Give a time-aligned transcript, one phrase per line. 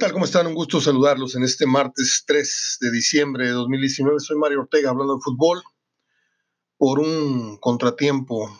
[0.00, 0.12] tal?
[0.14, 0.46] ¿Cómo están?
[0.46, 4.18] Un gusto saludarlos en este martes 3 de diciembre de 2019.
[4.18, 5.62] Soy Mario Ortega hablando de fútbol.
[6.78, 8.50] Por un contratiempo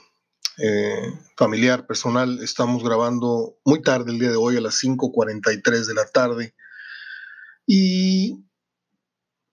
[0.59, 5.95] eh, familiar, personal, estamos grabando muy tarde el día de hoy a las 5.43 de
[5.95, 6.55] la tarde.
[7.67, 8.45] Y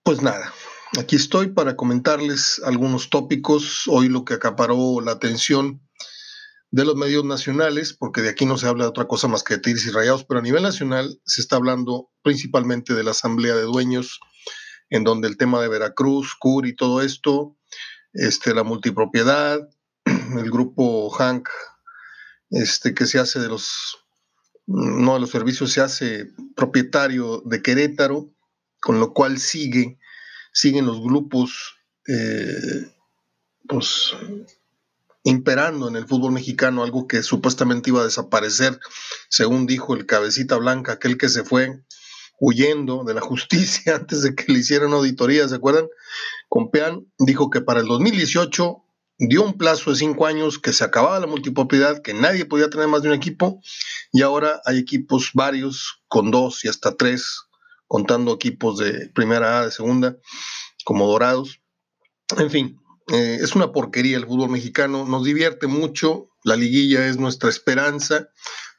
[0.03, 0.53] pues nada,
[0.99, 3.83] aquí estoy para comentarles algunos tópicos.
[3.87, 5.86] Hoy lo que acaparó la atención
[6.71, 9.55] de los medios nacionales, porque de aquí no se habla de otra cosa más que
[9.55, 13.55] de tiros y rayados, pero a nivel nacional se está hablando principalmente de la Asamblea
[13.55, 14.19] de Dueños,
[14.89, 17.57] en donde el tema de Veracruz, CUR y todo esto,
[18.13, 19.59] este, la multipropiedad,
[20.05, 21.47] el grupo Hank,
[22.49, 23.97] este, que se hace de los,
[24.65, 28.29] no de los servicios, se hace propietario de Querétaro,
[28.81, 29.99] con lo cual sigue,
[30.51, 32.91] siguen los grupos, eh,
[33.67, 34.13] pues
[35.27, 38.79] imperando en el fútbol mexicano, algo que supuestamente iba a desaparecer,
[39.27, 41.83] según dijo el cabecita blanca, aquel que se fue
[42.39, 45.89] huyendo de la justicia antes de que le hicieran auditoría, ¿se acuerdan?
[46.47, 48.85] Compean dijo que para el 2018
[49.19, 52.87] dio un plazo de cinco años, que se acababa la multipropiedad, que nadie podía tener
[52.87, 53.59] más de un equipo,
[54.13, 57.41] y ahora hay equipos varios, con dos y hasta tres,
[57.87, 60.15] contando equipos de primera A, de segunda,
[60.85, 61.59] como Dorados.
[62.37, 67.17] En fin, eh, es una porquería el fútbol mexicano, nos divierte mucho, la liguilla es
[67.17, 68.29] nuestra esperanza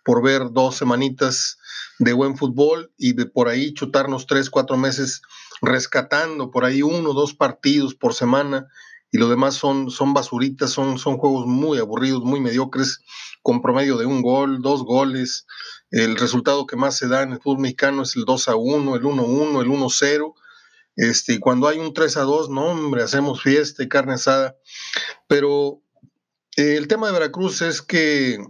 [0.05, 1.59] por ver dos semanitas
[1.99, 5.23] de buen fútbol y de por ahí chutarnos tres, cuatro meses
[5.61, 8.69] rescatando por ahí uno, dos partidos por semana
[9.11, 13.01] y lo demás son, son basuritas, son, son juegos muy aburridos, muy mediocres,
[13.43, 15.47] con promedio de un gol, dos goles.
[15.91, 18.97] El resultado que más se da en el fútbol mexicano es el 2 a 1,
[18.97, 20.35] el 1 a 1, el 1 a 0
[20.99, 24.57] este, cuando hay un 3 a 2, no, hombre, hacemos fiesta y carne asada.
[25.29, 25.81] Pero
[26.57, 28.45] eh, el tema de Veracruz es que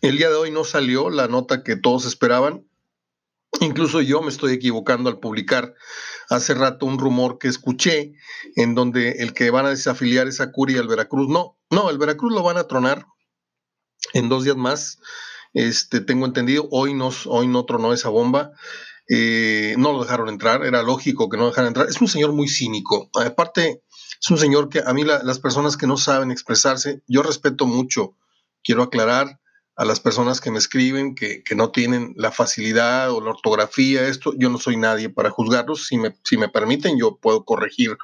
[0.00, 2.66] el día de hoy no salió la nota que todos esperaban.
[3.60, 5.74] Incluso yo me estoy equivocando al publicar
[6.30, 8.14] hace rato un rumor que escuché
[8.56, 11.28] en donde el que van a desafiliar es a al Veracruz.
[11.28, 13.04] No, no, el Veracruz lo van a tronar
[14.14, 14.98] en dos días más.
[15.52, 18.52] Este, tengo entendido, hoy no, hoy no tronó esa bomba.
[19.08, 21.88] Eh, no lo dejaron entrar, era lógico que no dejaran entrar.
[21.88, 23.10] Es un señor muy cínico.
[23.14, 23.82] Aparte,
[24.20, 28.14] es un señor que a mí las personas que no saben expresarse, yo respeto mucho,
[28.62, 29.40] quiero aclarar
[29.76, 34.32] a las personas que me escriben que, no tienen la facilidad o la ortografía, esto,
[34.36, 37.96] yo no soy nadie para juzgarlos, si me, si me permiten yo puedo corregir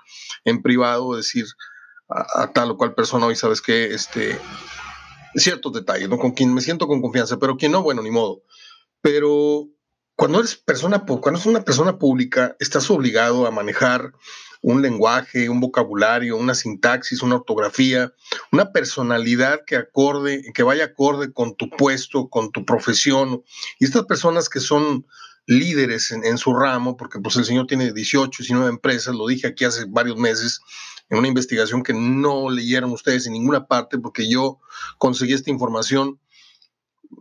[0.45, 1.47] en privado, decir
[2.09, 4.39] a, tal o cual persona, hoy sabes que, este,
[5.35, 6.17] ciertos detalles, ¿no?
[6.17, 8.43] con quien me siento con confianza, pero quien no, bueno, ni modo.
[9.01, 9.67] Pero
[10.17, 14.13] cuando eres persona, cuando es una persona pública, estás obligado a manejar
[14.63, 18.15] un lenguaje, un vocabulario, una sintaxis, una ortografía,
[18.51, 23.43] una personalidad que acorde, que vaya acorde con tu puesto, con tu profesión.
[23.79, 25.05] Y estas personas que son
[25.47, 29.67] líderes en, su ramo, porque pues el señor tiene 18, 19 empresas, lo dije aquí
[29.67, 30.61] hace varios meses,
[31.11, 34.61] en una investigación que no leyeron ustedes en ninguna parte, porque yo
[34.97, 36.19] conseguí esta información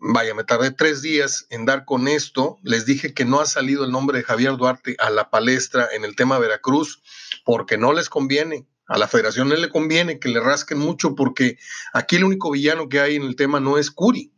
[0.02, 2.58] vaya, me tardé tres días en dar con esto.
[2.64, 6.04] Les dije que no ha salido el nombre de Javier Duarte a la palestra en
[6.04, 7.02] el tema Veracruz
[7.46, 8.68] porque no les conviene.
[8.88, 11.58] A la federación no le conviene que le rasquen mucho porque
[11.94, 14.34] aquí el único villano que hay en el tema no es Curi.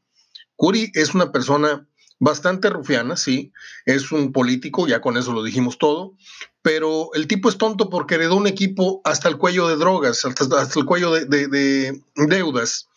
[0.56, 1.88] Curi es una persona
[2.20, 3.52] bastante rufiana, sí,
[3.86, 6.14] es un político, ya con eso lo dijimos todo,
[6.62, 10.80] pero el tipo es tonto porque heredó un equipo hasta el cuello de drogas, hasta,
[10.80, 12.88] el cuello de deudas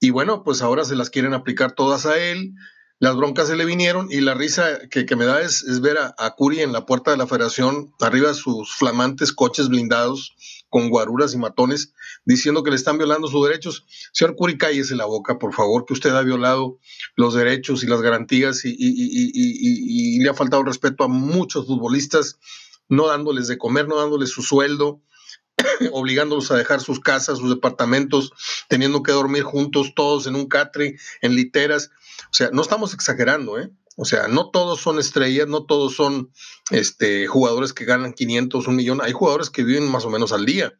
[0.00, 2.54] y bueno, pues ahora se las quieren aplicar todas a él.
[3.00, 6.60] Las broncas se le vinieron y la risa que, me da es, ver a, Curi
[6.60, 10.34] en la puerta de la federación, arriba sus flamantes coches blindados
[10.68, 11.94] con guaruras y matones,
[12.24, 13.86] diciendo que le están violando sus derechos.
[14.12, 16.78] Señor Curi, cállese la boca, por favor, que usted ha violado
[17.14, 22.38] los derechos y las garantías y, y le ha faltado respeto a muchos futbolistas,
[22.88, 25.00] no dándoles de comer, no dándoles su sueldo,
[25.92, 28.32] obligándolos a dejar sus casas, sus departamentos,
[28.68, 31.90] teniendo que dormir juntos todos en un catre, en literas.
[32.30, 33.70] O sea, no estamos exagerando, ¿eh?
[34.00, 36.30] O sea, no todos son estrellas, no todos son
[36.70, 39.00] este, jugadores que ganan 500, un millón.
[39.02, 40.72] Hay jugadores que viven más o menos al día.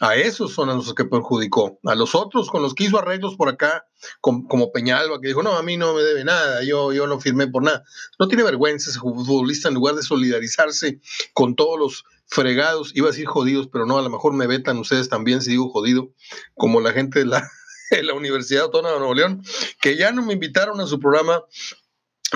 [0.00, 1.78] A esos son a los que perjudicó.
[1.84, 3.86] A los otros, con los que hizo arreglos por acá,
[4.22, 7.48] como, Peñalba, que dijo, no, a mí no me debe nada, yo, yo no firmé
[7.48, 7.84] por nada.
[8.18, 11.00] No tiene vergüenza ese futbolista en lugar de solidarizarse
[11.34, 14.78] con todos los fregados, iba a decir jodidos, pero no, a lo mejor me vetan
[14.78, 16.14] ustedes también si digo jodido,
[16.54, 17.50] como la gente de la,
[17.90, 19.42] de la Universidad Autónoma de Nuevo León,
[19.82, 21.42] que ya no me invitaron a su programa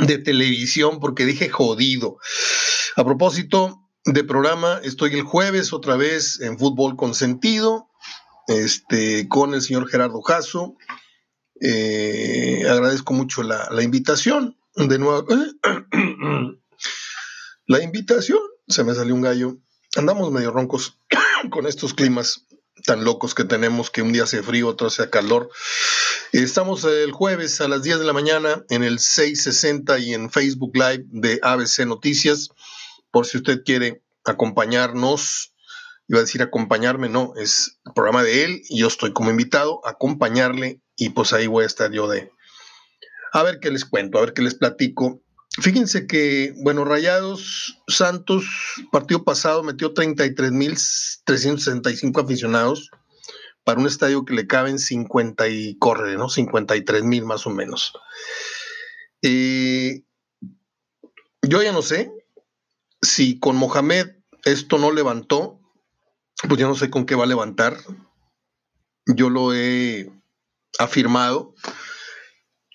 [0.02, 2.18] de televisión porque dije jodido.
[2.96, 4.80] A propósito, de programa.
[4.82, 7.88] Estoy el jueves otra vez en Fútbol con Sentido,
[8.48, 10.76] este, con el señor Gerardo Jasso.
[11.60, 14.56] Eh, agradezco mucho la, invitación.
[14.74, 15.26] de nuevo.
[17.66, 19.56] La invitación, se me salió un gallo.
[19.96, 20.98] Andamos medio roncos
[21.50, 22.44] con estos climas
[22.84, 25.48] tan locos que tenemos, que un día hace frío, otro hace calor.
[26.32, 30.72] Estamos el jueves a las 10 de la mañana en el 660 y en Facebook
[30.74, 32.50] Live de ABC Noticias,
[33.14, 35.54] por si usted quiere acompañarnos.
[36.08, 39.80] Iba a decir acompañarme, no, es el programa de él y yo estoy como invitado
[39.86, 42.32] a acompañarle y pues ahí voy a estar yo de...
[43.32, 45.22] A ver qué les cuento, a ver qué les platico.
[45.60, 48.44] Fíjense que, bueno, Rayados Santos,
[48.90, 52.90] partido pasado, metió 33.365 aficionados
[53.62, 56.28] para un estadio que le caben 50 y corre, ¿no?
[56.28, 57.92] 53 mil más o menos.
[59.22, 60.02] Eh,
[61.42, 62.10] yo ya no sé
[63.04, 64.10] si con Mohamed
[64.44, 65.60] esto no levantó,
[66.48, 67.76] pues ya no sé con qué va a levantar.
[69.06, 70.10] Yo lo he
[70.78, 71.54] afirmado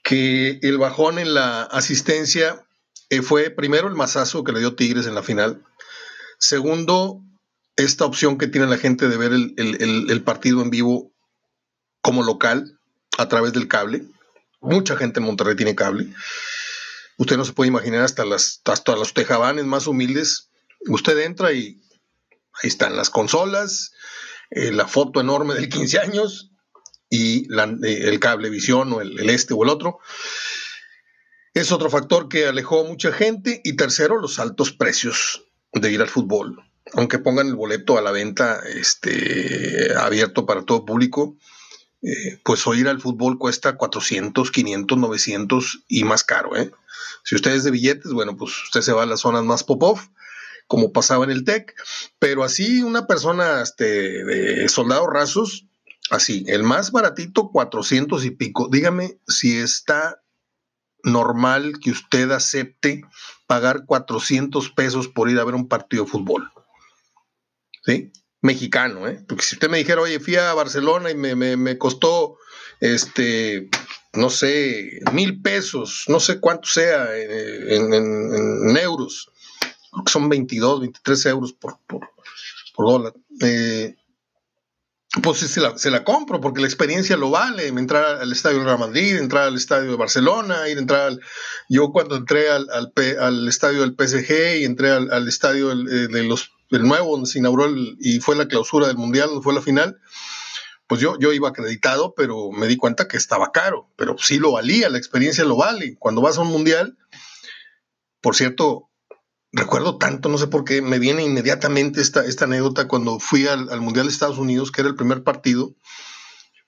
[0.03, 2.65] que el bajón en la asistencia
[3.09, 5.63] eh, fue primero el masazo que le dio Tigres en la final.
[6.39, 7.21] Segundo,
[7.75, 11.11] esta opción que tiene la gente de ver el, partido en vivo
[12.01, 12.79] como local
[13.17, 14.05] a través del cable.
[14.61, 16.07] Mucha gente en Monterrey tiene cable.
[17.19, 20.51] Usted no se puede imaginar hasta, las, hasta los tejabanes más humildes.
[20.87, 21.83] Usted entra y
[22.63, 23.91] ahí están las consolas,
[24.51, 26.51] eh, la foto enorme del 15 años
[27.09, 29.99] y eh, el cablevisión o el, este o el otro.
[31.53, 33.59] Es otro factor que alejó a mucha gente.
[33.65, 35.43] Y tercero, los altos precios
[35.73, 36.55] de ir al fútbol.
[36.93, 41.37] Aunque pongan el boleto a la venta este, abierto para todo público,
[42.01, 46.55] eh, pues ir al fútbol cuesta 400, 500, 900 y más caro.
[46.55, 46.71] ¿eh?
[47.23, 50.07] Si usted es de billetes, bueno, pues usted se va a las zonas más pop-off,
[50.67, 51.75] como pasaba en el TEC.
[52.19, 55.65] Pero así una persona este, de soldados rasos,
[56.09, 58.69] así, el más baratito, 400 y pico.
[58.71, 60.21] Dígame si está
[61.03, 63.03] normal que usted acepte
[63.47, 66.51] pagar 400 pesos por ir a ver un partido de fútbol.
[67.85, 68.11] ¿Sí?
[68.41, 69.23] Mexicano, ¿eh?
[69.27, 72.37] Porque si usted me dijera, oye, fui a Barcelona y me, costó,
[72.79, 73.69] este,
[74.13, 79.29] no sé, mil pesos, no sé cuánto sea eh, en, euros,
[80.05, 82.09] son 22, 23 euros por, por,
[82.77, 83.13] dólar.
[83.41, 83.95] Eh,
[85.23, 87.67] pues se la, se la, compro porque la experiencia lo vale.
[87.67, 91.21] Entrar al estadio del Real Madrid, entrar al estadio de Barcelona, ir entrar al,
[91.67, 96.51] Yo cuando entré al, al, estadio del PSG y entré al, estadio eh, de los,
[96.69, 97.67] del nuevo, donde se inauguró
[97.99, 99.99] y fue la clausura del Mundial, donde fue la final,
[100.89, 103.89] pues yo, yo iba acreditado, pero me di cuenta que estaba caro.
[103.95, 105.97] Pero sí lo valía, la experiencia lo vale.
[105.99, 106.97] Cuando vas a un Mundial,
[108.21, 108.89] por cierto,
[109.51, 113.81] recuerdo tanto, no sé por qué, me viene inmediatamente esta, esta anécdota cuando fui al,
[113.81, 115.75] Mundial de Estados Unidos, que era el primer partido,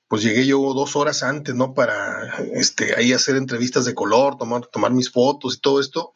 [0.08, 1.74] pues llegué yo dos horas antes, ¿no?
[1.74, 6.14] Para este, ahí hacer entrevistas de color, tomar, tomar mis fotos y todo esto.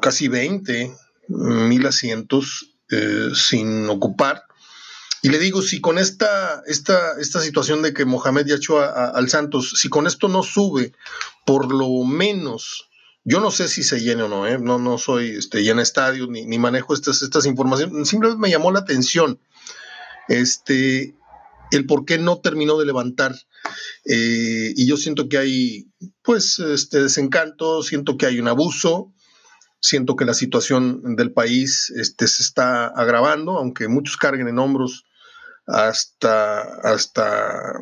[0.00, 0.94] casi 20
[1.28, 4.44] mil asientos eh, sin ocupar.
[5.22, 9.28] Y le digo, si con esta, esta, esta situación de que Mohamed ya echó al
[9.28, 10.92] Santos, si con esto no sube
[11.44, 12.88] por lo menos
[13.28, 14.58] yo no sé si se llene o no, ¿eh?
[14.58, 18.08] no, no soy este, llena estadio ni, ni, manejo estas, estas informaciones.
[18.08, 19.38] Simplemente me llamó la atención
[20.28, 21.14] este,
[21.70, 23.34] el por qué no terminó de levantar.
[24.06, 25.88] Eh, y yo siento que hay,
[26.22, 29.12] pues, este desencanto, siento que hay un abuso,
[29.80, 35.04] siento que la situación del país este, se está agravando, aunque muchos carguen en hombros
[35.66, 37.74] hasta, hasta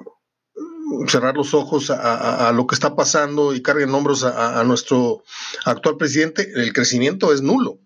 [1.08, 5.22] cerrar los ojos a, lo que está pasando y carguen hombros a, nuestro
[5.64, 7.78] actual presidente, el crecimiento es nulo.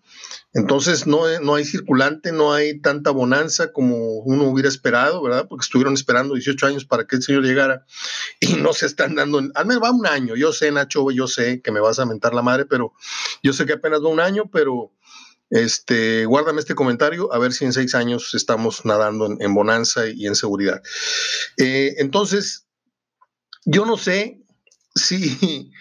[0.53, 5.47] Entonces no, no hay circulante, no hay tanta bonanza como uno hubiera esperado, ¿verdad?
[5.47, 7.85] Porque estuvieron esperando 18 años para que el señor llegara
[8.39, 10.35] y no se están dando, al menos va un año.
[10.35, 12.93] Yo sé, Nacho, yo sé que me vas a mentar la madre, pero
[13.41, 14.91] yo sé que apenas va un año, pero
[15.49, 20.25] este, guárdame este comentario a ver si en seis años estamos nadando en, bonanza y
[20.27, 20.81] en seguridad.
[21.57, 22.67] Eh, entonces,
[23.63, 24.41] yo no sé
[24.95, 25.71] si...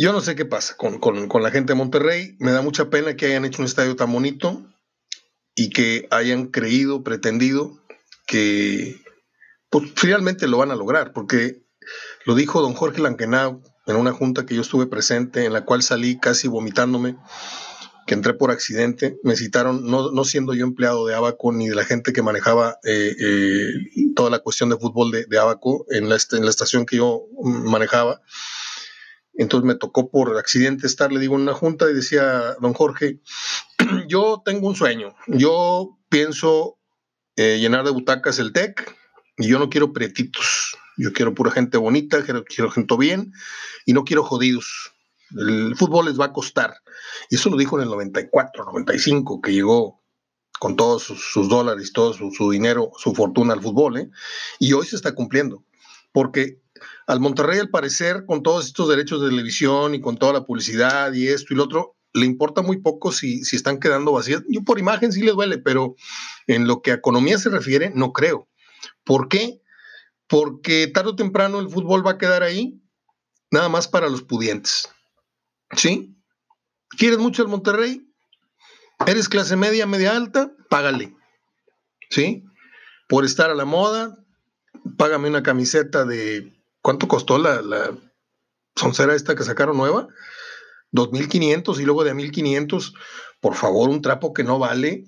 [0.00, 2.36] Yo no sé qué pasa con, la gente de Monterrey.
[2.38, 4.64] Me da mucha pena que hayan hecho un estadio tan bonito
[5.56, 7.82] y que hayan creído, pretendido
[8.24, 9.02] que
[9.70, 11.64] pues, finalmente lo van a lograr, porque
[12.26, 15.82] lo dijo don Jorge Lankenau en una junta que yo estuve presente, en la cual
[15.82, 17.16] salí casi vomitándome,
[18.06, 19.18] que entré por accidente.
[19.24, 23.16] Me citaron, no, siendo yo empleado de Abaco ni de la gente que manejaba eh,
[23.18, 23.72] eh,
[24.14, 28.22] toda la cuestión de fútbol de, Abaco en la, en la estación que yo manejaba.
[29.38, 33.20] Entonces me tocó por accidente estar, le digo, en una junta y decía, don Jorge,
[34.08, 35.14] yo tengo un sueño.
[35.28, 36.78] Yo pienso
[37.36, 38.94] eh, llenar de butacas el TEC
[39.38, 40.76] y yo no quiero pretitos.
[40.96, 43.32] Yo quiero pura gente bonita, quiero, quiero gente bien
[43.86, 44.92] y no quiero jodidos.
[45.30, 46.74] El fútbol les va a costar.
[47.30, 50.02] Y eso lo dijo en el 94, 95, que llegó
[50.58, 53.98] con todos sus, dólares, todo su, dinero, su fortuna al fútbol.
[53.98, 54.10] ¿eh?
[54.58, 55.64] Y hoy se está cumpliendo.
[56.10, 56.60] Porque
[57.06, 61.12] al Monterrey, al parecer, con todos estos derechos de televisión y con toda la publicidad
[61.12, 64.42] y esto y lo otro, le importa muy poco si, si están quedando vacías.
[64.48, 65.94] Yo por imagen sí les duele, pero
[66.46, 68.48] en lo que a economía se refiere, no creo.
[69.04, 69.60] ¿Por qué?
[70.26, 72.82] Porque tarde o temprano el fútbol va a quedar ahí,
[73.50, 74.88] nada más para los pudientes.
[75.76, 76.14] ¿Sí?
[76.90, 78.08] ¿Quieres mucho el Monterrey?
[79.06, 80.52] ¿Eres clase media, media alta?
[80.68, 81.14] Págale.
[82.10, 82.44] ¿Sí?
[83.08, 84.16] Por estar a la moda,
[84.96, 86.57] págame una camiseta de.
[86.82, 87.96] ¿Cuánto costó la, la
[88.76, 90.08] soncera esta que sacaron nueva?
[90.92, 92.94] 2.500 y luego de 1.500.
[93.40, 95.04] Por favor, un trapo que no vale,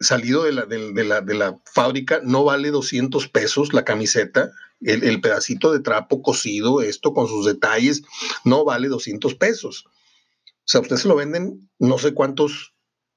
[0.00, 4.50] salido de la, de, la, de la fábrica, no vale 200 pesos la camiseta.
[4.80, 8.02] El, pedacito de trapo cosido, esto con sus detalles,
[8.44, 9.84] no vale 200 pesos.
[9.86, 12.74] O sea, ustedes se lo venden no sé cuántos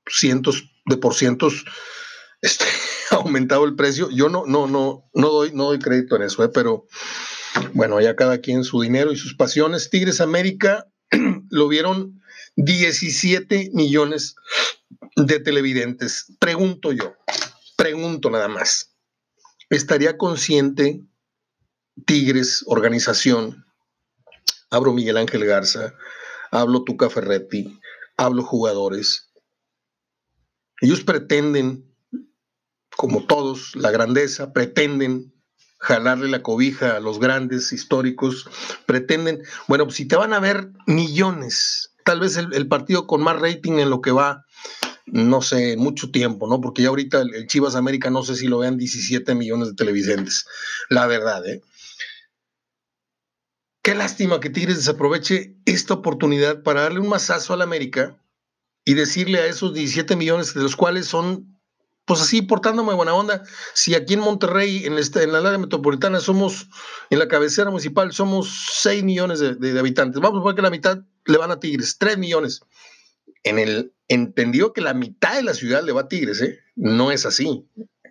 [0.07, 1.65] cientos de por cientos
[2.41, 2.65] este,
[3.09, 4.11] aumentado el precio.
[4.11, 6.49] Yo no, no, no, no doy, no doy crédito en eso, ¿eh?
[6.49, 6.85] pero
[7.73, 9.89] bueno, ya cada quien su dinero y sus pasiones.
[9.89, 10.87] Tigres América
[11.49, 12.21] lo vieron
[12.55, 14.35] 17 millones
[15.15, 16.33] de televidentes.
[16.39, 17.15] Pregunto yo,
[17.77, 18.95] pregunto nada más.
[19.69, 21.01] ¿Estaría consciente
[22.05, 23.65] Tigres, organización?
[24.69, 25.95] Abro Miguel Ángel Garza,
[26.51, 27.79] hablo Tuca Ferretti,
[28.17, 29.31] hablo jugadores.
[30.81, 31.95] Ellos pretenden,
[32.97, 35.34] como todos, la grandeza, pretenden
[35.77, 38.49] jalarle la cobija a los grandes históricos,
[38.85, 43.73] pretenden, bueno, si te van a ver millones, tal vez el, partido con más rating
[43.73, 44.45] en lo que va,
[45.05, 46.61] no sé, mucho tiempo, ¿no?
[46.61, 50.45] Porque ya ahorita el, Chivas América no sé si lo vean 17 millones de televidentes,
[50.89, 51.61] la verdad, ¿eh?
[53.83, 58.17] Qué lástima que Tigres desaproveche esta oportunidad para darle un masazo al América
[58.83, 61.54] y decirle a esos 17 millones, de los cuales son,
[62.05, 63.43] pues así, portándome buena onda,
[63.73, 66.67] si aquí en Monterrey, en, este, en la área metropolitana, somos,
[67.09, 70.21] en la cabecera municipal, somos 6 millones de, habitantes.
[70.21, 72.61] Vamos a ver que la mitad le van a Tigres, 3 millones.
[73.43, 76.59] En el entendido que la mitad de la ciudad le va a Tigres, ¿eh?
[76.75, 77.67] No es así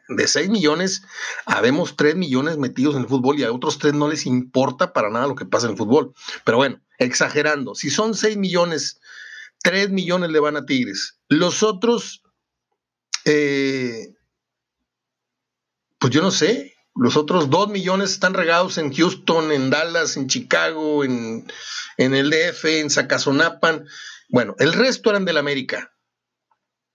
[0.09, 1.03] de 6 millones,
[1.47, 5.11] habemos 3 millones metidos en el fútbol y a otros 3 no les importa para
[5.11, 6.13] nada lo que pasa en el fútbol.
[6.45, 9.01] Pero bueno, exagerando, si son 6 millones,
[9.63, 11.19] 3 millones le van a Tigres.
[11.29, 12.23] Los otros,
[13.25, 14.15] eh,
[15.99, 20.29] pues yo no sé, los otros 2 millones están regados en Houston, en Dallas, en
[20.29, 21.51] Chicago, en,
[21.97, 23.87] en el DF, en Zacazonapan.
[24.29, 25.93] Bueno, el resto eran del América.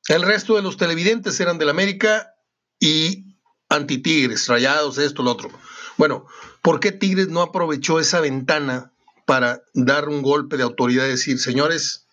[0.08, 2.34] El resto de los televidentes eran del América
[2.80, 3.36] y
[3.68, 5.52] anti-Tigres, rayados, esto, lo otro.
[5.98, 6.26] Bueno,
[6.62, 8.92] ¿por qué Tigres no aprovechó esa ventana
[9.26, 12.08] para dar un golpe de autoridad y decir, señores,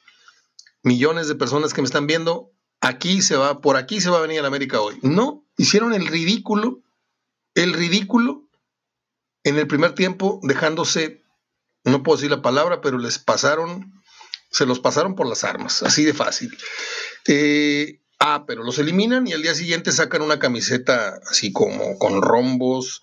[0.82, 4.22] millones de personas que me están viendo, aquí se va, por aquí se va a
[4.22, 4.98] venir a América hoy?
[5.02, 6.80] No, hicieron el ridículo,
[7.54, 8.48] el ridículo
[9.44, 11.22] en el primer tiempo, dejándose,
[11.84, 14.02] no puedo decir la palabra, pero les pasaron,
[14.50, 16.56] se los pasaron por las armas, así de fácil.
[17.26, 22.22] Eh, Ah, pero los eliminan y al día siguiente sacan una camiseta así como con
[22.22, 23.02] rombos,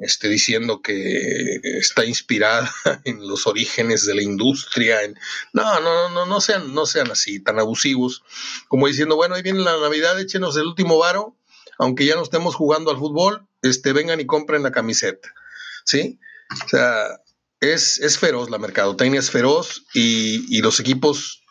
[0.00, 2.72] este, diciendo que está inspirada
[3.04, 4.98] en los orígenes de la industria.
[5.52, 8.22] no, no, no, no sean, no sean así, tan abusivos,
[8.68, 11.36] como diciendo, bueno, ahí viene la Navidad, échenos el último varo,
[11.78, 15.32] aunque ya no estemos jugando al fútbol, este, vengan y compren la camiseta.
[15.84, 16.18] ¿Sí?
[16.64, 17.20] O sea,
[17.60, 21.42] es, es feroz la mercadotecnia, es feroz y, y los equipos,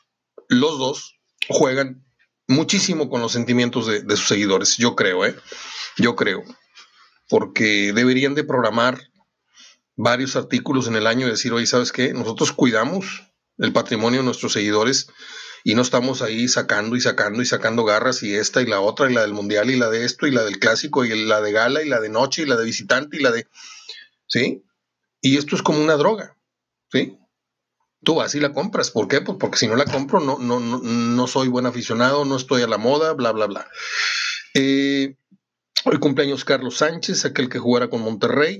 [0.48, 1.16] los dos,
[1.48, 2.04] juegan
[2.50, 5.36] muchísimo con los sentimientos de, sus seguidores, yo creo, ¿eh?
[5.98, 6.44] Yo creo.
[7.30, 9.00] Porque deberían de programar
[9.96, 12.14] varios artículos en el año y decir, oye, ¿sabes qué?
[12.14, 13.24] Nosotros cuidamos
[13.58, 15.08] el patrimonio de nuestros seguidores
[15.64, 19.10] y no estamos ahí sacando y sacando y sacando garras y esta y la otra
[19.10, 21.52] y la del mundial y la de esto y la del clásico y la de
[21.52, 23.48] gala y la de noche y la de visitante y la de...
[24.28, 24.64] ¿Sí?
[25.22, 26.38] Y esto es como una droga,
[26.92, 27.20] ¿sí?
[28.04, 28.92] tú vas y la compras.
[28.92, 29.22] ¿Por qué?
[29.22, 32.68] Pues porque si no la compro, no, no, no, soy buen aficionado, no estoy a
[32.68, 33.68] la moda, bla, bla, bla.
[34.54, 35.16] Eh,
[35.86, 38.60] hoy cumpleaños Carlos Sánchez, aquel que jugara con Monterrey,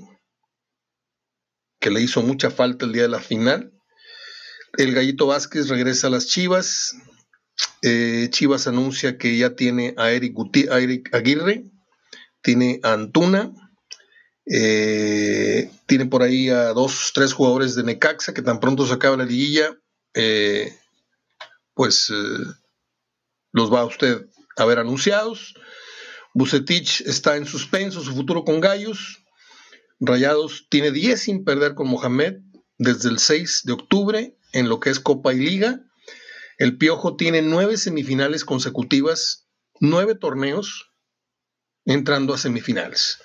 [1.80, 3.74] que le hizo mucha falta el día de la final.
[4.78, 6.96] El Gallito Vázquez regresa a las Chivas.
[7.82, 10.36] Eh, Chivas anuncia que ya tiene a Eric,
[11.14, 11.64] Aguirre,
[12.42, 13.52] tiene a Antuna,
[14.46, 19.18] eh, tiene por ahí a dos, tres jugadores de Necaxa que tan pronto se acaba
[19.18, 19.78] la liguilla,
[20.14, 20.74] eh,
[21.74, 22.12] pues
[23.52, 25.56] los va usted a ver anunciados.
[26.34, 29.24] Bucetich está en suspenso, su futuro con Gallos.
[30.00, 32.38] Rayados tiene 10 sin perder con Mohamed
[32.78, 35.82] desde el 6 de octubre en lo que es Copa y Liga.
[36.58, 39.48] El Piojo tiene nueve semifinales consecutivas,
[39.80, 40.92] nueve torneos
[41.86, 43.20] entrando a semifinales.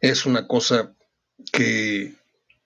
[0.00, 0.94] Es una cosa
[1.52, 2.14] que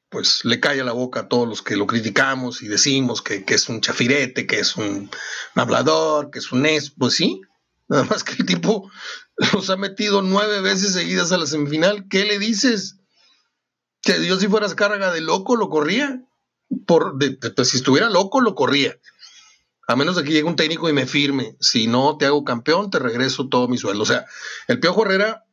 [0.08, 3.44] pues le cae a la boca a todos los que lo criticamos y decimos que,
[3.46, 5.11] es un chafirete, que es un
[5.54, 7.40] hablador, que es un es, pues sí,
[7.88, 8.90] nada más que el tipo
[9.52, 12.07] los ha metido nueve veces seguidas a la semifinal.
[12.09, 12.97] ¿Qué le dices?
[14.02, 16.23] Que Dios si fueras carga de loco lo corría.
[16.87, 18.99] Por, pues, si estuviera loco lo corría.
[19.88, 21.57] A menos de que llegue un técnico y me firme.
[21.61, 24.02] Si no te hago campeón, te regreso todo mi sueldo.
[24.02, 24.26] O sea,
[24.66, 25.45] el Piojo Herrera,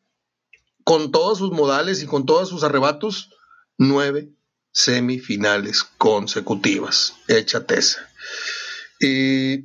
[0.84, 3.30] con todos sus modales y con todos sus arrebatos,
[3.78, 4.30] nueve
[4.72, 7.14] semifinales consecutivas.
[7.28, 8.10] Échate esa.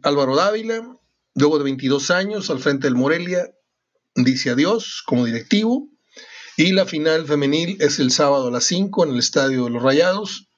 [0.03, 0.99] Álvaro Dávila,
[1.39, 3.51] luego de 22 años al frente del Morelia,
[4.15, 5.89] dice adiós como directivo.
[6.57, 9.83] Y la final femenil es el sábado a las 5 en el Estadio de los
[9.83, 10.49] Rayados.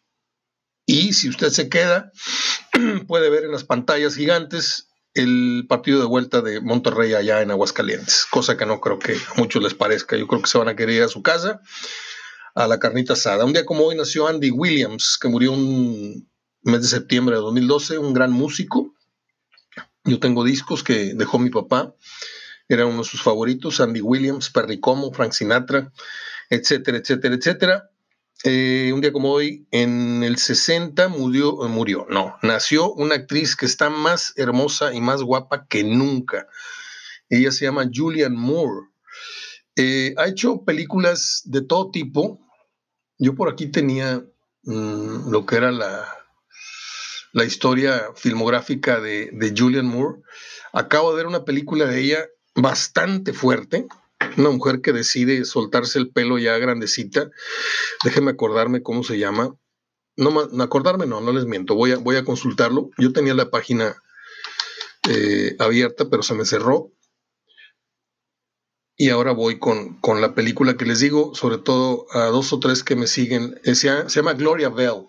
[0.86, 2.10] Y si usted se queda,
[3.06, 8.26] puede ver en las pantallas gigantes el partido de vuelta de Monterrey allá en Aguascalientes,
[8.30, 10.16] cosa que no creo que a muchos les parezca.
[10.16, 11.60] Yo creo que se van a querer ir a su casa
[12.54, 13.44] a la carnita asada.
[13.44, 16.28] Un día como hoy nació Andy Williams, que murió un
[16.62, 18.94] mes de septiembre de 2012, un gran músico.
[20.04, 21.94] Yo tengo discos que dejó mi papá
[22.70, 25.92] era uno de sus favoritos, Andy Williams, Perry Como, Frank Sinatra,
[26.48, 27.90] etcétera, etcétera, etcétera.
[28.44, 33.66] Eh, un día como hoy, en el 60 murió, murió, no, nació una actriz que
[33.66, 36.46] está más hermosa y más guapa que nunca.
[37.28, 38.86] Ella se llama Julian Moore.
[39.74, 42.38] Eh, ha hecho películas de todo tipo.
[43.18, 44.24] Yo por aquí tenía
[44.62, 46.06] mm, lo que era la,
[47.32, 50.20] la historia filmográfica de, de Julian Moore.
[50.72, 53.86] Acabo de ver una película de ella bastante fuerte,
[54.36, 57.30] una mujer que decide soltarse el pelo ya grandecita.
[58.04, 59.54] Déjenme acordarme cómo se llama.
[60.16, 62.90] No, acordarme, no, no les miento, voy a, voy a consultarlo.
[62.98, 63.96] Yo tenía la página
[65.08, 66.92] eh, abierta, pero se me cerró.
[68.96, 72.84] Y ahora voy con, la película que les digo, sobre todo a dos o tres
[72.84, 73.58] que me siguen.
[73.64, 75.06] Se, llama Gloria Bell.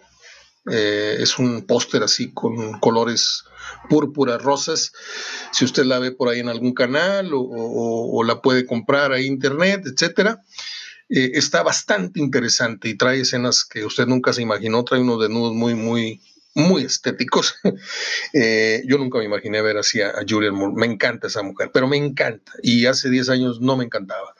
[0.69, 3.45] Eh, es un póster así con colores
[3.89, 4.91] púrpuras rosas.
[5.52, 9.84] Si usted la ve por ahí en algún canal o, la puede comprar ahí internet,
[9.86, 10.43] etcétera.
[11.10, 15.54] Eh, está bastante interesante y trae escenas que usted nunca se imaginó, trae unos desnudos
[15.54, 16.21] muy, muy,
[16.54, 17.56] muy estéticos.
[18.34, 20.74] Eh, yo nunca me imaginé ver así a, Julian Moore.
[20.78, 22.54] Me encanta esa mujer, pero me encanta.
[22.63, 24.36] Y hace 10 años no me encantaba.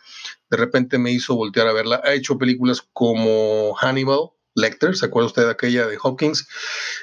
[0.50, 2.02] De repente me hizo voltear a verla.
[2.06, 6.48] Ha hecho películas como Hannibal Lecter, ¿se acuerda usted de aquella de Hawkins?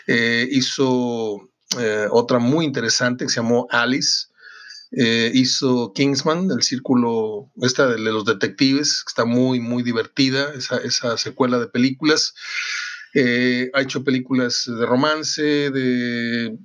[0.07, 4.27] Eh, hizo eh, otra muy interesante que se llamó Alice.
[4.91, 11.59] Eh, hizo Kingsman, el círculo, esta de, los detectives, está muy, muy divertida, esa, secuela
[11.59, 12.35] de películas.
[13.15, 16.57] Eh, ha hecho películas de romance, de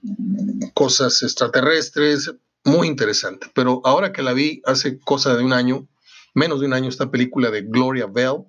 [0.74, 3.48] cosas extraterrestres, muy interesante.
[3.54, 5.88] Pero ahora que la vi hace cosa de un año,
[6.34, 8.46] menos de un año, esta película de Gloria Bell,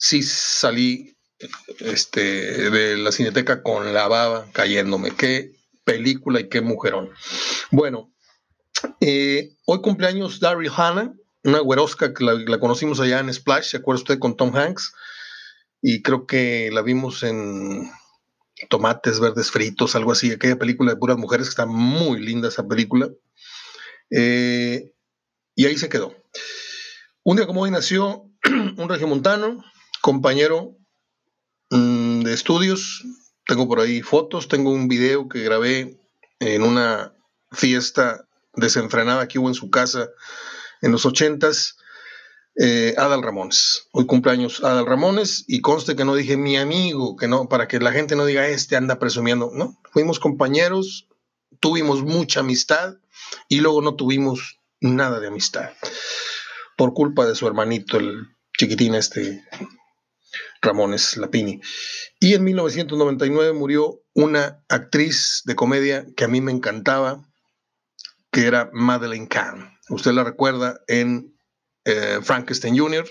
[0.00, 1.16] sí salí
[1.78, 5.12] este, de la cineteca con la baba cayéndome.
[5.12, 5.52] Qué
[5.84, 7.10] película y qué mujerón.
[7.70, 8.12] Bueno,
[9.00, 11.12] eh, hoy cumpleaños Daryl Hannah,
[11.44, 14.92] una güerosca que la, conocimos allá en Splash, ¿se acuerda usted con Tom Hanks?
[15.82, 17.90] Y creo que la vimos en
[18.68, 22.66] Tomates Verdes Fritos, algo así, aquella película de puras mujeres, que está muy linda esa
[22.66, 23.08] película.
[24.10, 24.92] Eh,
[25.54, 26.14] y ahí se quedó.
[27.22, 28.24] Un día como hoy nació
[28.76, 29.62] un regiomontano,
[30.00, 30.76] compañero
[31.70, 33.04] Mm, de estudios.
[33.46, 36.00] Tengo por ahí fotos, tengo un video que grabé
[36.40, 37.14] en una
[37.52, 40.10] fiesta desenfrenada que hubo en su casa
[40.82, 41.76] en los ochentas.
[42.56, 43.86] Eh, Adal Ramones.
[43.92, 47.78] Hoy cumpleaños Adal Ramones y conste que no dije mi amigo, que no, para que
[47.78, 49.80] la gente no diga este anda presumiendo, ¿no?
[49.92, 51.06] Fuimos compañeros,
[51.60, 52.96] tuvimos mucha amistad
[53.48, 55.70] y luego no tuvimos nada de amistad
[56.76, 58.26] por culpa de su hermanito, el
[58.58, 59.44] chiquitín este
[60.62, 61.60] Ramones Lapini.
[62.18, 67.24] Y en 1999 murió una actriz de comedia que a mí me encantaba,
[68.30, 69.78] que era Madeleine Kahn.
[69.88, 71.34] Usted la recuerda en
[71.84, 73.08] eh, Frankenstein Jr.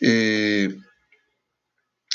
[0.00, 0.74] Eh,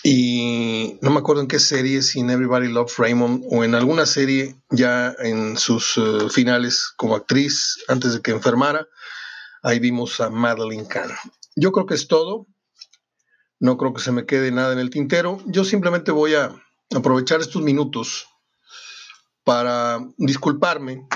[0.03, 4.55] y no me acuerdo en qué serie, sin Everybody Loves Raymond, o en alguna serie
[4.69, 8.87] ya en sus eh, finales como actriz, antes de que enfermara,
[9.63, 11.11] ahí vimos a Madeline Kahn.
[11.55, 12.47] Yo creo que es todo.
[13.59, 15.39] No creo que se me quede nada en el tintero.
[15.45, 16.51] Yo simplemente voy a
[16.95, 18.27] aprovechar estos minutos
[19.43, 21.07] para disculparme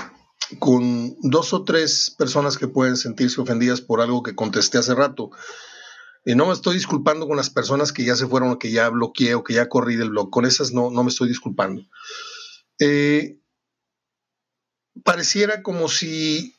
[0.58, 5.30] con dos o tres personas que pueden sentirse ofendidas por algo que contesté hace rato.
[6.24, 8.88] Y no me estoy disculpando con las personas que ya se fueron o que ya
[8.88, 10.30] bloqueé o que ya corrí del blog.
[10.30, 11.82] Con esas no, no me estoy disculpando.
[12.78, 13.38] Eh,
[15.04, 16.54] pareciera como si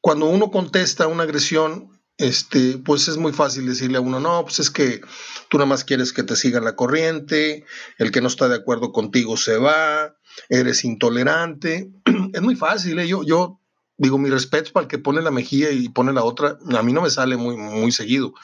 [0.00, 4.58] cuando uno contesta una agresión, este, pues es muy fácil decirle a uno, no, pues
[4.60, 5.00] es que
[5.48, 7.64] tú nada más quieres que te sigan la corriente,
[7.98, 10.16] el que no está de acuerdo contigo se va,
[10.48, 11.90] eres intolerante.
[12.32, 13.08] es muy fácil, ¿eh?
[13.08, 13.60] yo, yo
[13.96, 16.92] digo, mi respeto para el que pone la mejilla y pone la otra, a mí
[16.92, 18.34] no me sale muy, muy seguido.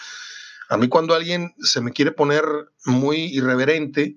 [0.68, 2.44] A mí cuando alguien se me quiere poner
[2.84, 4.16] muy irreverente,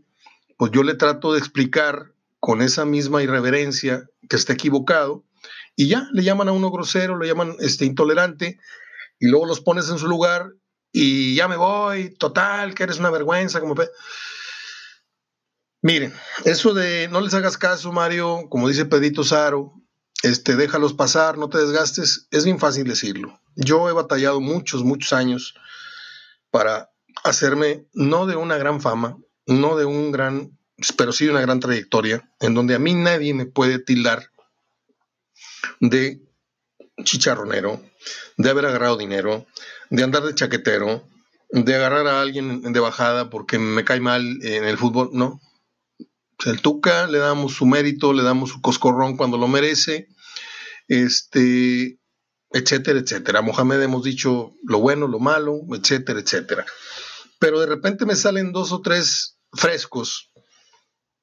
[0.58, 5.24] pues yo le trato de explicar con esa misma irreverencia que está equivocado
[5.76, 8.60] y ya le llaman a uno grosero, le llaman este, intolerante
[9.22, 10.52] y luego los pones en su lugar
[10.92, 13.62] y ya me voy, total, que eres una vergüenza.
[13.62, 13.76] Como
[15.84, 19.74] Miren, eso de no les hagas caso, Mario, como dice Pedrito Saro,
[20.24, 23.40] este, déjalos pasar, no te desgastes, es bien fácil decirlo.
[23.56, 25.54] Yo he batallado muchos, muchos años
[26.50, 26.92] para
[27.24, 30.58] hacerme, no de una gran fama, no de un gran,
[30.98, 34.32] pero sí de una gran trayectoria, en donde a mí nadie me puede tildar
[35.80, 36.22] de
[37.04, 37.82] chicharronero,
[38.38, 39.46] de haber agarrado dinero,
[39.90, 41.08] de andar de chaquetero,
[41.50, 45.42] de agarrar a alguien de bajada porque me cae mal en el fútbol, no,
[46.46, 50.08] el Tuca le damos su mérito, le damos su coscorrón cuando lo merece,
[50.88, 52.00] este,
[52.52, 53.42] etcétera, etcétera.
[53.42, 56.66] Mohamed hemos dicho lo bueno, lo malo, etcétera, etcétera.
[57.40, 60.32] Pero de repente me salen dos o tres frescos,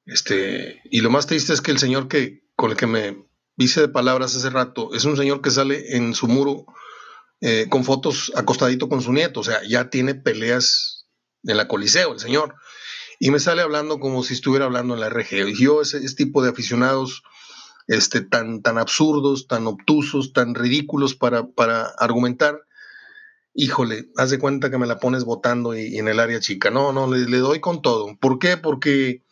[0.05, 3.28] este, y lo más triste es que el señor que, con el que me
[3.65, 6.65] hice de palabras hace rato, es un señor que sale en su muro
[7.41, 11.07] eh, con fotos acostadito con su nieto, o sea, ya tiene peleas
[11.43, 12.55] en la Coliseo, el señor
[13.19, 15.49] y me sale hablando como si estuviera hablando en la RG.
[15.49, 17.21] Y yo, ese, tipo de aficionados
[17.87, 22.61] este, tan, tan absurdos, tan obtusos, tan ridículos para, para argumentar,
[23.53, 26.71] híjole, haz de cuenta que me la pones votando y, en el área chica.
[26.71, 28.17] No, no, le, doy con todo.
[28.17, 28.55] ¿Por qué?
[28.55, 29.25] Porque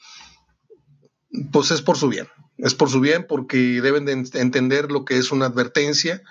[1.53, 2.27] pues es por su bien.
[2.57, 6.21] Es por su bien porque deben de entender lo que es una advertencia.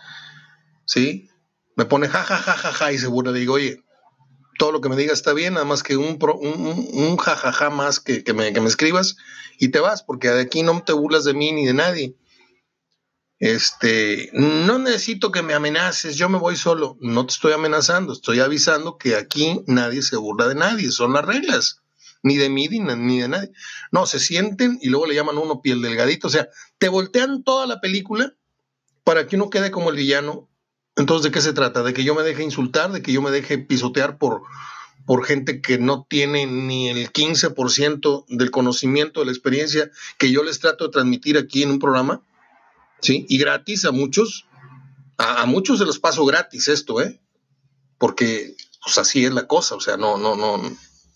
[0.85, 1.31] ¿Sí?
[1.77, 3.85] Me pone ja, ja, ja, ja, ja y seguro le digo, oye,
[4.59, 8.23] todo lo que me digas está bien, nada más que un, un, jajaja más que,
[8.33, 9.17] me, escribas
[9.59, 12.17] y te vas, porque de aquí no te burlas de mí ni de nadie.
[13.39, 16.97] Este, no necesito que me amenaces, yo me voy solo.
[17.01, 21.25] No te estoy amenazando, estoy avisando que aquí nadie se burla de nadie, son las
[21.25, 21.83] reglas,
[22.27, 23.51] ni de mí ni, de nadie.
[23.93, 27.45] No, se sienten y luego le llaman a uno piel delgadito, o sea, te voltean
[27.45, 28.35] toda la película
[29.05, 30.49] para que uno quede como el villano
[30.97, 31.83] entonces, ¿de qué se trata?
[31.83, 32.91] ¿De que yo me deje insultar?
[32.91, 34.43] ¿De que yo me deje pisotear por,
[35.05, 40.43] por gente que no tiene ni el 15% del conocimiento, de la experiencia que yo
[40.43, 42.23] les trato de transmitir aquí en un programa?
[43.03, 43.27] ¿Sí?
[43.29, 44.49] Y gratis a muchos.
[45.19, 47.21] A, muchos se los paso gratis esto, ¿eh?
[47.99, 50.63] Porque pues así es la cosa, o sea, no, no, no,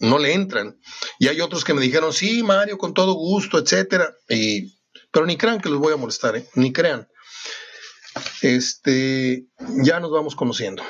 [0.01, 0.79] no le entran.
[1.19, 4.13] Y hay otros que me dijeron, sí, Mario, con todo gusto, etcétera.
[4.29, 4.79] Y,
[5.13, 6.49] pero ni crean que los voy a molestar, ¿eh?
[6.55, 7.09] Ni crean.
[8.43, 9.47] Este,
[9.85, 10.83] ya nos vamos conociendo.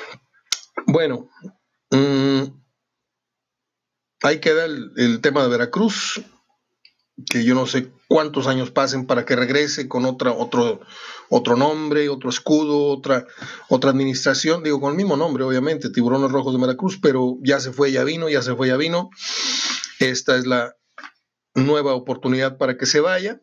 [0.87, 1.29] Bueno,
[1.91, 2.43] mm,
[4.23, 6.21] ahí queda el, tema de Veracruz,
[7.29, 10.81] que yo no sé cuántos años pasen para que regrese con otra, otro,
[11.29, 13.25] otro nombre, otro escudo, otra,
[13.69, 17.73] otra administración, digo con el mismo nombre, obviamente, Tiburones Rojos de Veracruz, pero ya se
[17.73, 19.09] fue, ya vino, ya se fue, ya vino.
[19.99, 20.75] Esta es la
[21.53, 23.41] nueva oportunidad para que se vaya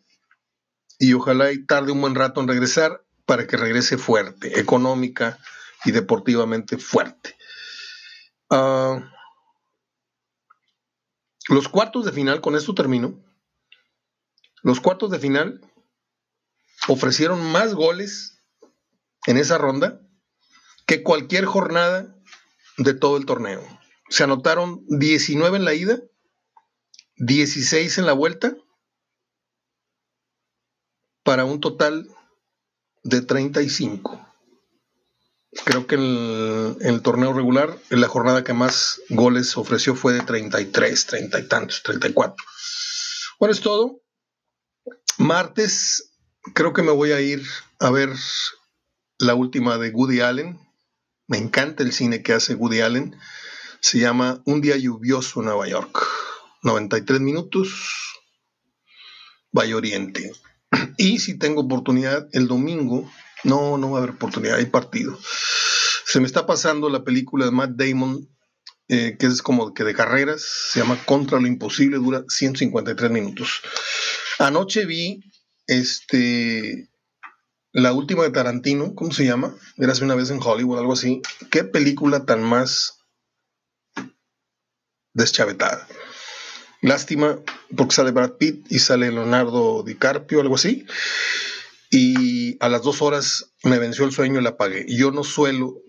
[0.99, 5.39] y ojalá y tarde un buen rato en regresar para que regrese fuerte, económica
[5.85, 7.37] y deportivamente fuerte.
[8.51, 8.99] Ah,
[11.49, 13.23] los cuartos de final, con esto termino,
[14.69, 15.63] los cuartos de final
[16.89, 18.43] ofrecieron más goles
[19.25, 20.03] en esa ronda
[20.85, 22.15] que cualquier jornada
[22.77, 23.63] de todo el torneo.
[24.11, 26.01] Se anotaron 19 en la ida,
[27.17, 28.59] 16 en la vuelta,
[31.23, 32.07] para un total
[33.05, 34.23] de 35.
[35.65, 41.07] Creo que en el, torneo regular, la jornada que más goles ofreció fue de 33,
[41.07, 42.45] 30 y tantos, 34.
[43.39, 44.03] Bueno, es todo.
[45.19, 46.13] Martes,
[46.55, 47.43] creo que me voy a ir
[47.81, 48.11] a ver
[49.19, 50.61] la última de Woody Allen.
[51.27, 53.17] Me encanta el cine que hace Woody Allen.
[53.81, 56.07] Se llama Un día lluvioso en Nueva York.
[56.63, 57.69] 93 minutos.
[59.51, 60.33] Valle Oriente.
[60.99, 63.11] Y si tengo oportunidad el domingo,
[63.43, 65.19] no, no va a haber oportunidad, hay partido.
[66.05, 68.29] Se me está pasando la película de Matt Damon,
[68.89, 73.63] eh, que es como que de carreras, se llama Contra lo Imposible, dura 153 minutos.
[74.39, 75.21] Anoche vi
[75.67, 76.89] este
[77.73, 79.55] la última de Tarantino, ¿cómo se llama?
[79.89, 81.21] Hace una vez en Hollywood, algo así.
[81.51, 83.05] ¿Qué película tan más
[85.13, 85.87] deschavetada?
[86.81, 87.39] Lástima,
[87.77, 90.87] porque sale Brad Pitt y sale Leonardo DiCaprio, algo así.
[91.91, 94.87] Y a las dos horas me venció el sueño y la apagué.
[94.89, 95.83] Yo no suelo,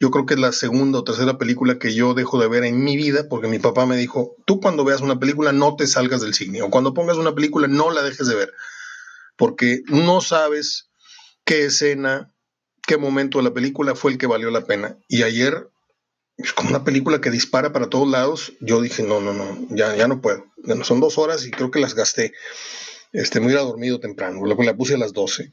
[0.00, 2.82] yo creo que es la segunda o tercera película que yo dejo de ver en
[2.82, 6.22] mi vida, porque mi papá me dijo, tú cuando veas una película no te salgas
[6.22, 8.54] del cine, o cuando pongas una película no la dejes de ver,
[9.36, 10.88] porque no sabes
[11.44, 12.32] qué escena,
[12.86, 14.96] qué momento de la película fue el que valió la pena.
[15.06, 15.68] Y ayer
[16.38, 18.54] es como una película que dispara para todos lados.
[18.60, 20.46] Yo dije, no, no, no, ya, ya no puedo.
[20.82, 22.32] Son dos horas y creo que las gasté.
[23.12, 25.52] Este, me hubiera dormido temprano, la puse a las 12.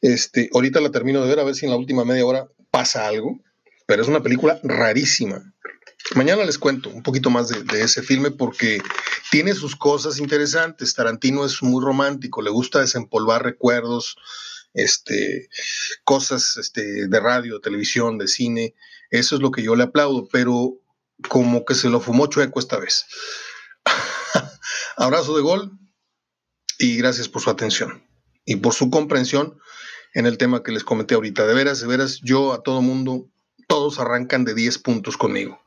[0.00, 3.06] Este, ahorita la termino de ver a ver si en la última media hora pasa
[3.06, 3.38] algo,
[3.86, 5.54] pero es una película rarísima.
[6.14, 8.80] Mañana les cuento un poquito más de, ese filme porque
[9.30, 10.94] tiene sus cosas interesantes.
[10.94, 14.16] Tarantino es muy romántico, le gusta desempolvar recuerdos,
[14.74, 15.48] este,
[16.04, 18.74] cosas este, de radio, televisión, de cine.
[19.10, 20.80] Eso es lo que yo le aplaudo, pero
[21.28, 23.06] como que se lo fumó chueco esta vez.
[24.96, 25.72] Abrazo de gol
[26.78, 28.06] y gracias por su atención
[28.44, 29.58] y por su comprensión
[30.14, 31.46] en el tema que les comenté ahorita.
[31.46, 33.28] De veras, de veras, yo a todo mundo,
[33.66, 35.60] todos arrancan de 10 puntos conmigo.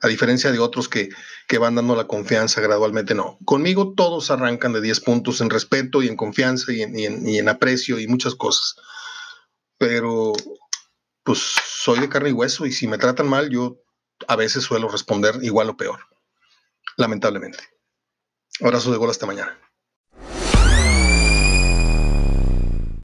[0.00, 1.08] A diferencia de otros que,
[1.48, 3.38] que van dando la confianza gradualmente, no.
[3.44, 7.38] Conmigo todos arrancan de 10 puntos en respeto y en confianza y en, en, y
[7.38, 8.76] en aprecio y muchas cosas.
[9.78, 10.32] Pero
[11.22, 13.80] pues soy de carne y hueso y si me tratan mal, yo
[14.28, 16.00] a veces suelo responder igual o peor,
[16.96, 17.58] lamentablemente.
[18.60, 19.58] Abrazo de gol hasta mañana.